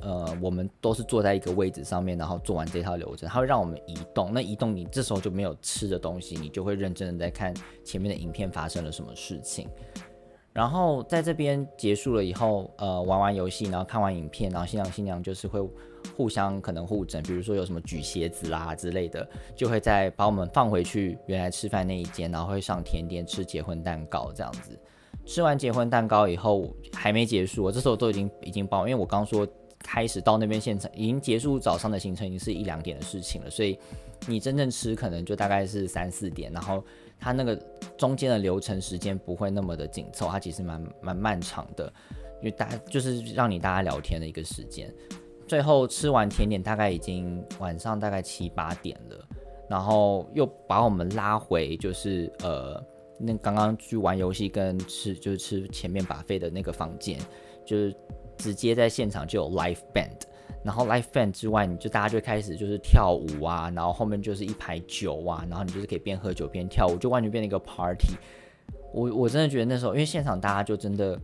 [0.00, 4.32] 呃我们都是坐在一个位置上面，然后做完这套流程，他会让我们移动。
[4.32, 7.52] 那移动你这时候就没有吃的东西，你就会认真的在看
[7.84, 9.68] 前面的影片发生了什么事情。
[10.52, 15.60] 然后在这边结束了以后，呃，玩完游戏，然后看完影片，然后新郎新娘就是会
[16.16, 24.78] 互相可能互整，比如说有什么举鞋子啦之类的，就会再把我们放回去原来吃饭那一间，然后会上甜点吃结婚蛋糕这样子。
[25.24, 29.46] 吃完结婚蛋糕以后还没结束，这时候都已经已经包，因为我刚说
[29.80, 33.78] 开始到那边现场已经结束早上的行程，已经是一两点的事情了，所以
[34.26, 36.84] 你真正吃可能就大概是三四点，然后。
[37.20, 37.60] 它那个
[37.96, 41.92] 中间的流程时间不会那么的紧凑，它其实蛮蛮漫长的，
[42.40, 44.88] 因为大家就是让你大家聊天的一个时间。
[45.48, 49.26] 最后吃完甜点，大概已经晚上大概七八点了，
[49.68, 52.80] 然后又把我们拉回就是呃
[53.18, 57.18] 那刚刚去玩游戏跟吃就是吃前面把费的那个房间，
[57.64, 57.96] 就是
[58.36, 60.20] 直接在现场就有 live band。
[60.64, 68.16] 然后 live band 之外，你就大家就开始就是跳舞啊，然后后面就是一排酒啊，然后你就是可以边喝酒边跳舞，就完全变成一个 party。
[68.92, 71.18] 我我真的觉得那时候，因为现场大家就真的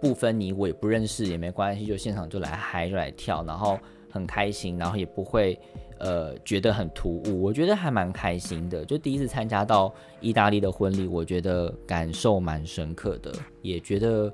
[0.00, 3.78] 不分你我，也不认识也没关系，就现场就来嗨就来跳，然后
[4.10, 5.58] 很开心，然后也不会
[5.98, 8.84] 呃觉得很突兀，我觉得还蛮开心的。
[8.84, 13.32] 就第一次参加到意大利的婚礼，我觉得感受蛮深刻的，
[13.62, 14.32] 也觉得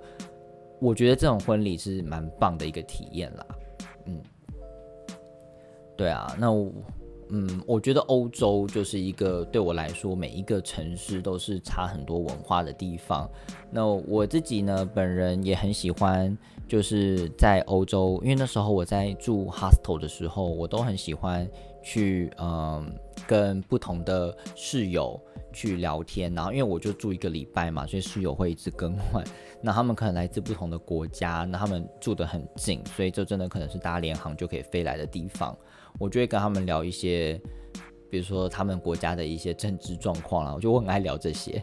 [0.81, 3.47] 我觉得这种婚礼是蛮棒的一个体验啦，
[4.07, 4.21] 嗯。
[5.95, 6.73] 对啊，那我
[7.35, 13.27] 嗯，我觉得欧洲就是一个对我来说，每一个城市都是差很多文化的地方。
[13.71, 16.37] 那我自己呢，本人也很喜欢，
[16.69, 21.49] 就是在欧洲，因为那时候我在住 hostel 的时候，我都很喜欢
[21.83, 22.95] 去嗯
[23.27, 25.19] 跟不同的室友
[25.55, 26.35] 去聊天。
[26.35, 29.25] 然后因为我就住一个礼拜嘛，所以室友会一直更换。
[29.63, 35.57] 那他们可能来自不同的国家，那他们住得很近，所以这真的可能是搭联航就可以飞来的地方。
[35.99, 37.41] 我就会跟他们聊一些，
[38.11, 41.63] 比如说他们国家的一些政治状况啦，我就很爱聊这些。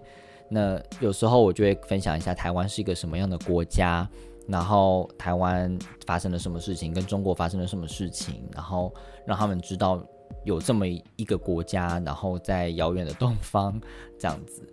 [0.49, 4.09] 那有时候我就会分享一下台湾是一个什么样的国家，
[4.47, 8.93] 然后台湾发生了什么事情，跟中国发生了什么事情，然后
[9.25, 10.03] 让他们知道
[10.43, 13.79] 有这么一个国家，然后在遥远的东方
[14.17, 14.63] 这样子。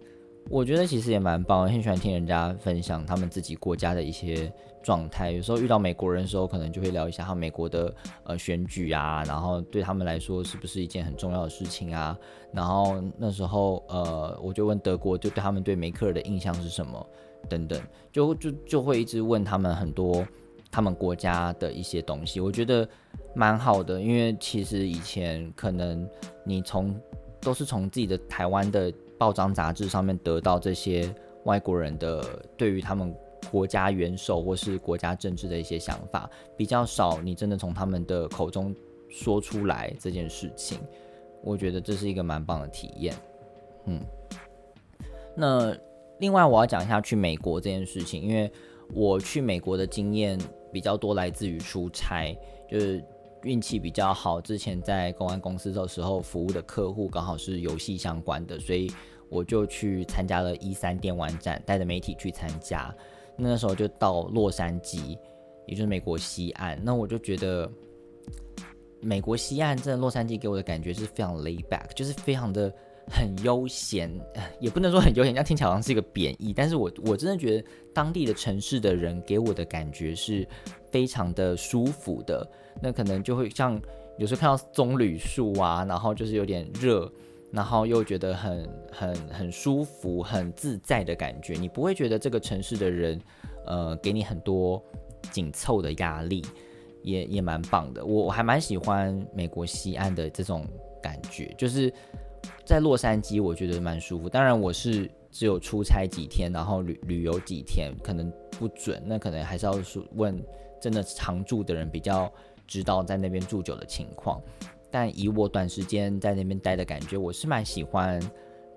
[0.48, 4.50] 我觉得其实也蛮棒，很喜欢听人家分享他们自己国家的一些
[4.86, 5.32] 状态。
[5.32, 12.16] 有时候遇到美国人的时候，可能就会聊一下他美国的呃选举啊，然后对他们来说是不是一件很重要的事情啊？
[12.52, 17.04] 然后那时候呃，我就问德国，就对他们对梅克尔的印象是什么
[17.48, 20.24] 等等，就就就会一直问他们很多
[20.70, 22.38] 他们国家的一些东西。
[22.38, 22.88] 我觉得
[23.34, 26.08] 蛮好的，因为其实以前可能
[26.44, 26.94] 你从
[27.40, 28.92] 都是从自己的台湾的。
[29.18, 31.10] 报章杂志上面得到这些
[31.44, 32.22] 外国人的
[32.54, 33.16] 对于他们
[33.50, 38.74] 国家元首或是国家政治的一些想法比较少，你真的从他们的口中
[39.08, 40.78] 说出来这件事情，
[41.42, 43.14] 我觉得这是一个蛮棒的体验。
[43.86, 44.00] 嗯，
[45.36, 45.76] 那
[46.18, 48.50] 另外我要讲一下去美国这件事情，因为
[48.94, 50.38] 我去美国的经验
[50.72, 52.36] 比较多来自于出差，
[52.68, 53.04] 就是
[53.42, 58.90] 运气比较好，之前在公安公司的时候服务的客户刚好是游戏相关的，所以。
[59.28, 62.94] 我就去参加了一三电玩展，带着媒体去参加。
[63.36, 65.18] 那时候就到洛杉矶，
[65.66, 66.78] 也就是美国西岸。
[66.82, 67.70] 那我就觉得，
[69.00, 72.72] 美国西岸这洛杉矶给我的感觉是非常 lay back，就是非常的
[73.10, 74.10] 很悠闲，
[74.58, 76.52] 也不能说很悠闲，这样听起来好像是一个贬义。
[76.52, 80.46] 但是我我真的觉得当地的城市的人给我的感觉是
[80.90, 82.48] 非常的舒服的。
[82.80, 83.80] 那可能就会像
[84.18, 87.10] 有时候看到棕榈树啊，然后就是有点热。
[87.56, 93.18] 然后又觉得很很很舒服、很自在的感觉，你不会觉得这个城市的人，
[93.64, 94.80] 呃，给你很多
[95.32, 96.44] 紧凑的压力，
[97.02, 98.04] 也也蛮棒的。
[98.04, 100.66] 我我还蛮喜欢美国西岸的这种
[101.02, 101.90] 感觉，就是
[102.66, 104.28] 在洛杉矶，我觉得蛮舒服。
[104.28, 109.02] 当然，我是只有出差几天，然后旅旅游几天，可能不准。
[109.06, 109.74] 那可能还是要
[110.14, 110.38] 问
[110.78, 112.30] 真的常住的人比较
[112.66, 114.38] 知道在那边住久的情况。
[114.90, 118.20] 但以我短时间在那边待的感觉，我是蛮喜欢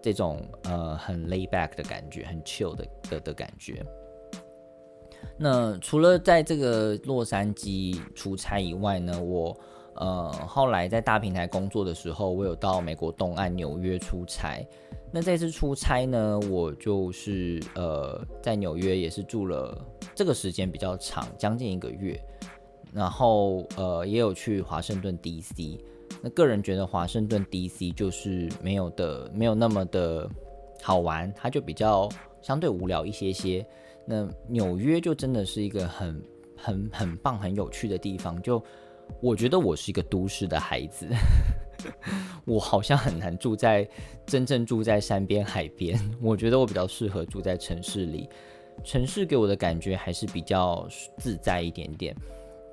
[0.01, 3.85] 这种呃很 lay back 的感觉，很 chill 的的的感觉。
[5.37, 9.57] 那除了在这个洛杉矶出差以外呢，我
[9.95, 14.65] 呃后来在大平台工作的时候，我有到美国东岸纽约出差。
[15.11, 19.77] 那这次出差呢，我就是呃在纽约也是住了
[20.13, 22.19] 这个时间比较长，将近一个月。
[22.93, 25.79] 然后呃也有去华盛顿 D.C。
[26.21, 27.91] 那个人觉得华盛顿 D.C.
[27.91, 30.29] 就是没有的，没有那么的
[30.82, 32.10] 好玩，它就比较
[32.41, 33.65] 相对无聊一些些。
[34.05, 36.23] 那纽约就真的是一个很
[36.58, 38.41] 很很棒、很有趣的地方。
[38.41, 38.62] 就
[39.21, 41.08] 我觉得我是一个都市的孩子，
[42.45, 43.88] 我好像很难住在
[44.25, 45.97] 真正住在山边海边。
[46.21, 48.27] 我觉得我比较适合住在城市里，
[48.84, 52.15] 城市给我的感觉还是比较自在一点点。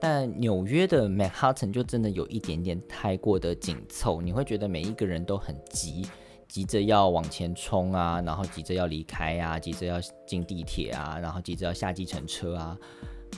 [0.08, 6.06] 但纽约的 Manhattan 就真的有一点点太过的紧凑，你会觉得每一个人都很急，
[6.46, 12.78] 急着要往前冲啊，然后急着要离开啊，急着要进地铁啊，然后急着要下计程车啊，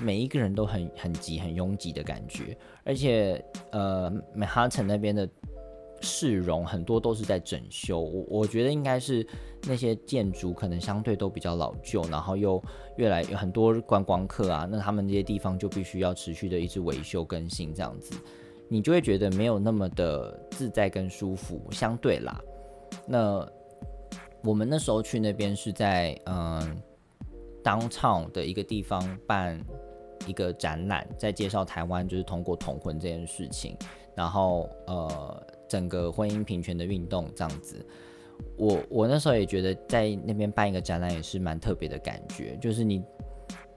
[0.02, 2.54] 每一个人都很很急、很拥挤的感觉。
[2.84, 5.26] 而且，呃，Manhattan 那边的。
[6.00, 9.26] 市容很多都是在整修，我我觉得应该是
[9.66, 12.62] 那些建筑可能相对都比较老旧，然后又
[12.96, 18.14] 越来有很多观光客啊，那他们这些地方就必须要持续的一直维修更新这样子，
[18.68, 22.40] 你就会觉得没有那么的自在跟舒服，相对啦。
[23.06, 23.44] 那
[24.44, 26.80] 我们那时候去那边是在嗯
[27.64, 29.60] ，downtown 的一个地方办
[30.26, 33.76] 一个展览，在介绍台湾就是通过同婚这件事情，
[34.14, 35.46] 然后呃。
[35.68, 37.84] 整个婚姻平权的运动这样子，
[38.56, 43.02] 我我那时候也觉得在那边办一个展览也是蛮特别的感觉，就是你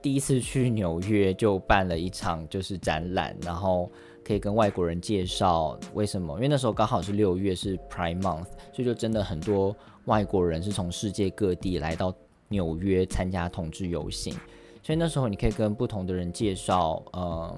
[0.00, 3.90] 第一次去纽约就办了一场就是展览，然后
[4.24, 9.76] 可以跟外国人介绍为什么，因为那时候刚好是六月是 Prime Month，所以就真的很多
[10.06, 12.14] 外国人是从世界各地来到
[12.48, 14.32] 纽约参加同志游行，
[14.82, 17.56] 所以那时候你可以跟不同的人介绍，呃。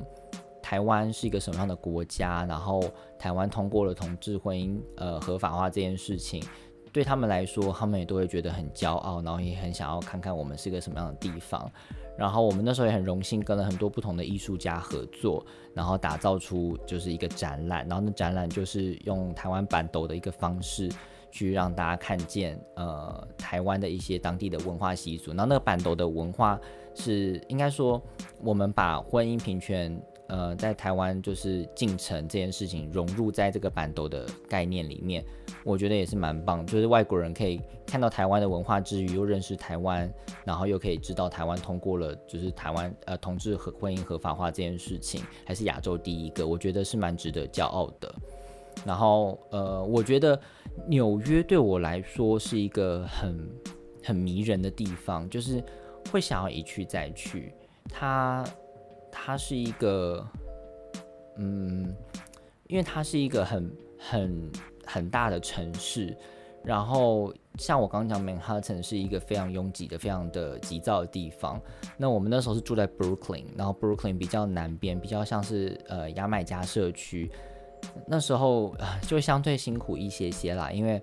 [0.65, 2.47] 台湾是一个什么样的国家？
[2.47, 2.83] 然后
[3.19, 6.43] 台湾通过了同志婚姻呃合法化这件事情，
[6.91, 11.71] 对他们来说，他们也都会觉得很骄傲，然后也很想要看看我们是一个什么样的地方。
[12.17, 17.87] 然后我们那时候也很荣幸跟了很多不同的艺术家合作，然后打造出就是一个展览。
[17.87, 20.91] 然后那展览就是用台湾版斗的一个方式
[21.31, 25.33] 去让大家看见呃台湾的一些当地的文化习俗。
[25.33, 26.59] 然后那个板斗的文化
[26.95, 28.03] 是应该说
[28.43, 30.01] 我们把婚姻平权。
[30.29, 35.23] 呃，在台湾就是进城这件事情融入在这个板斗的概念里面，
[35.63, 36.65] 我觉得也是蛮棒。
[36.67, 40.11] 就是外国人可以看到台湾的文化之余，又认识台湾，
[40.43, 48.15] 然后又可以知道台湾通过了就是台湾呃同志和婚姻合法化这件事情，还是亚洲第一个，我觉得是蛮值得骄傲的。
[48.85, 50.41] 然后呃，我觉得
[50.89, 53.49] 纽约对我来说是一个很
[54.03, 55.63] 很迷人的地方，就是
[56.11, 57.53] 会想要一去再去。
[57.91, 58.43] 它。
[59.17, 60.27] 它是一个，
[61.37, 61.95] 嗯，
[62.67, 64.53] 因为它是一个很很
[64.85, 66.15] 很大的城市，
[66.65, 71.61] 然后像我刚刚讲，Manhattan 是一个非常拥挤的、非常的急躁的地方。
[71.97, 77.31] 那我们那时候是住在 Brooklyn，然后 Brooklyn 比较南边，比较像是呃牙买加社区，
[78.07, 81.01] 那时候就相对辛苦一些些啦，因为。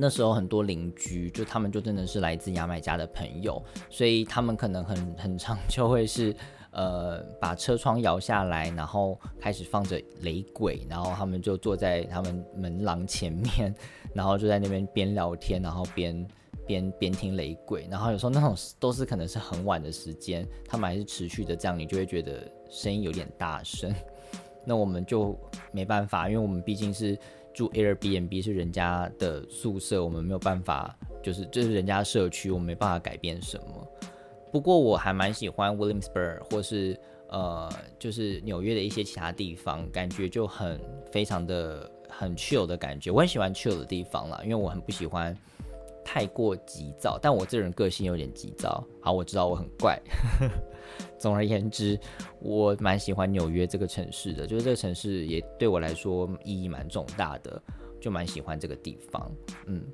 [0.00, 6.32] 那时候很多邻居，就他们就真的是来自牙买加的朋友，所以他们可能很很长就会是，
[6.70, 13.74] 呃，把车窗摇下来，然后开始放着雷鬼，然后他们就坐在他们门廊前面，
[14.14, 16.28] 然后就在那边边聊天，然后边
[16.64, 23.92] 边边听雷鬼，然后有时候那种都是可能是很晚的时间，他们还是持续的这样，你就会觉得声音有点大声，
[24.64, 25.36] 那我们就
[25.72, 27.18] 没办法，因为我们毕竟是。
[27.58, 33.92] 住 Airbnb 是人家的宿舍，我们没有办法，就是这是人家社区，我们没办法改变什么。
[34.52, 36.96] 不过我还蛮喜欢 Williamsburg 或是
[37.28, 37.68] 呃，
[37.98, 43.10] 就是纽约的一些其他地方，感觉就很非常的很 chill 的感觉。
[43.10, 45.36] 我很喜欢 chill 的地方啦，因为我很不喜欢
[46.10, 48.82] 太过急躁，但我这人个性有点急躁。
[48.98, 50.00] 好，我知道我很怪。
[51.20, 52.00] 总而言之，
[52.40, 57.62] 我蛮喜欢纽约这个城市的，就是这个城市也对我来说意义蛮重大的，
[58.00, 59.30] 就蛮喜欢这个地方。
[59.66, 59.84] 嗯，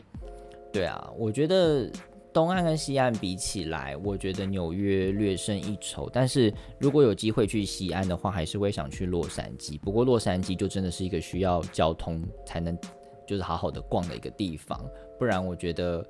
[0.72, 1.90] 对啊，我觉得
[2.32, 6.08] 东岸跟西岸比起来，我觉得纽约略胜一筹。
[6.12, 9.76] 但是如果有机会去西岸的话，还是会想去洛杉矶。
[9.80, 12.78] 不过洛杉矶就真的是一个需要交通才能
[13.26, 14.78] 就是好好的逛的一个地方，
[15.18, 16.06] 不然我觉得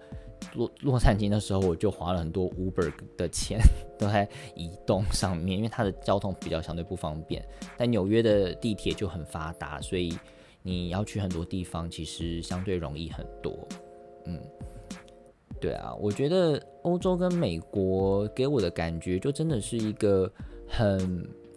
[0.54, 3.58] 洛洛杉矶那时候我就花了很多 Uber 的钱
[3.98, 7.44] 都在移动上面，因为它的交通比较相对不方便。
[7.76, 10.16] 但纽约的地铁就很发达，所以
[10.62, 13.56] 你要去很多地方其实相对容易很多。
[14.26, 14.40] 嗯。
[15.60, 20.30] 对啊，我觉得欧洲跟美国给我的感觉就真的是一个
[20.68, 20.98] 很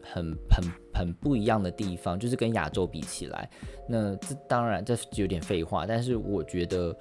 [0.01, 3.49] 很很很不一样的地方，就是跟亚洲比起来，
[3.85, 6.95] 那这当然这有点废话，但是我觉得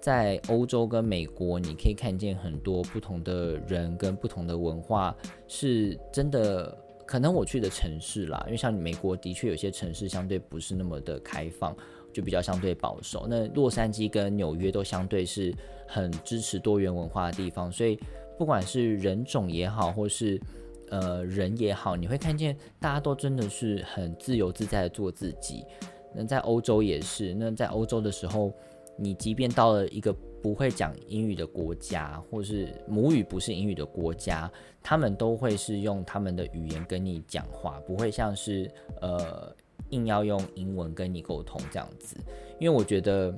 [0.00, 5.14] 在欧洲跟美国，你可以看见很多不同的人跟不同的文化，
[5.46, 6.76] 是真的。
[7.06, 11.76] 可能我去的城市啦，因为像美国的确有些城市相对不是那么的开放。
[12.12, 13.26] 就比较相对保守。
[13.30, 15.54] 那洛杉矶跟纽约都相对是
[15.86, 17.96] 很支持多元文化的地方，所以
[18.36, 20.40] 不管是人种也好，或是
[20.88, 25.64] 呃人也好，你会看见大家都真的是很自由自在的做自己。
[26.12, 27.32] 那在欧洲也是。
[27.32, 28.52] 那在欧洲的时候，
[29.00, 34.50] 你即便到了一个不会讲英语的国家，或是母语不是英语的国家，
[34.82, 38.70] 他们都会是用他们的语言跟你讲话，不会像是
[39.00, 39.52] 呃。
[39.88, 42.14] 硬要用英文跟你沟通这样子，
[42.60, 43.34] 因为我觉得，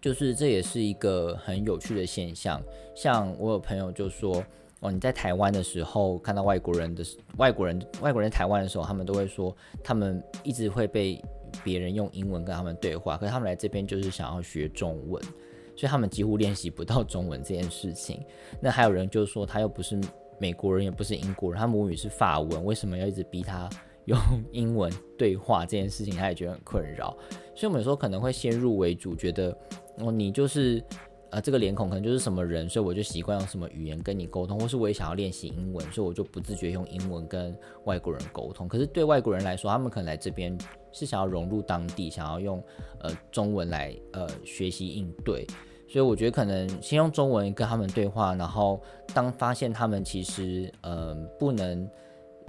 [0.00, 2.58] 就是这也是一个很有趣的现象。
[2.94, 4.42] 像我有朋友就说，
[4.80, 7.04] 哦，你在台湾的时候看到外国人的
[7.36, 11.22] 外国人外国人台湾的时候，他们都会说，他们一直会被
[11.64, 15.22] 别人用英文跟他们对话，可是他们来这边就是想要学中文，
[15.74, 18.22] 所以他们几乎练习不到中文这件事情。
[18.60, 20.00] 那还有人就说，他又不是
[20.38, 23.68] 美国人，也不是英国人，他母语是法文，为什么要一直逼他？
[24.06, 24.16] 用
[24.52, 24.88] 英文
[25.18, 27.10] 对话这件事情，他也觉得很困扰，
[27.56, 29.50] 所以我们有时候可能会先入为主，觉得
[29.98, 30.80] 哦，你就是
[31.30, 38.68] 呃这个脸孔可能就是什么人，所以我就习惯用什么语言跟你沟通，或是我也想要练习英文，所以我就不自觉用英文跟外国人沟通。
[38.68, 40.56] 可是对外国人来说，他们可能来这边
[40.92, 42.62] 是想要融入当地，想要用
[43.00, 45.46] 呃中文来呃学习应对，
[45.88, 48.80] 所以我觉得可能先用中文跟他们对话，然后
[49.14, 51.88] 当发现他们其实呃不能。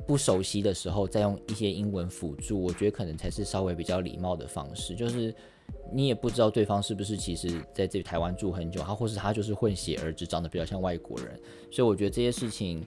[0.05, 4.95] 不熟悉的时候，再用一些英文辅助，我觉得可能才是稍微比较礼貌的方式。
[4.95, 5.33] 就是
[5.91, 11.39] 你也不知道对方是不是其实在这台湾住很久，他或是他就是混血儿子，长得比较像外国人。
[11.71, 12.85] 所以我觉得这些事情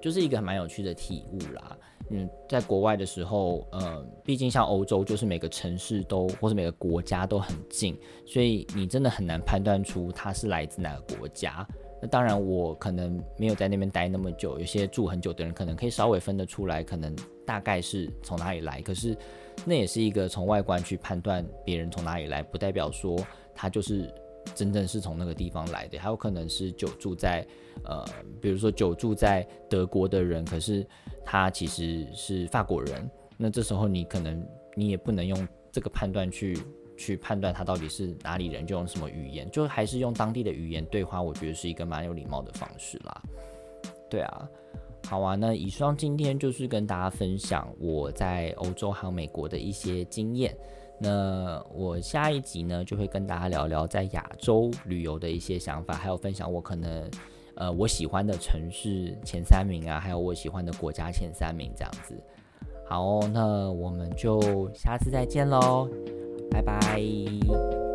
[0.00, 1.76] 就是一个蛮有趣的体悟啦。
[2.12, 11.64] 嗯，在国外的时候，呃，毕竟像欧洲，就是每个城市都或者每个国家都很近，所以你真的很难判断出他是来自哪个国家。
[12.02, 17.14] 那当然，我可能没有在那边待那么久，有些住很久的人可能可以稍微分得出来，可能
[17.50, 18.80] 大概是从哪里来。
[18.80, 19.16] 可是，
[19.64, 23.18] 那也是一个从外观去判断别人从哪里来，不代表说
[23.52, 24.08] 他就是
[24.54, 25.98] 真正是从那个地方来的。
[25.98, 27.44] 还有可能是久住在，
[27.82, 28.04] 呃，
[28.40, 30.86] 比如说久住在德国的人，可是
[31.24, 33.10] 他其实是法国人。
[33.36, 34.46] 那这时候你可能
[34.76, 36.56] 你也不能用这个判断去。
[37.00, 43.22] 去判断他到底是哪里人，就用什么语言，就还是用当地的语言对话，我觉得是一个蛮有礼貌的方式啦。
[44.10, 44.46] 对啊，
[45.06, 50.56] 好啊，那以上今天就是跟大家分享我在欧洲还有美国的一些经验。
[51.00, 57.10] 那我下一集呢，就会跟大家聊聊在亚洲旅游的一些想法，还有分享我可能
[57.56, 62.14] 呃我喜欢的城市前三名啊，还有我喜欢的国家前三名这样子。
[62.86, 65.88] 好，那我们就下次再见喽。
[66.50, 67.89] 拜拜。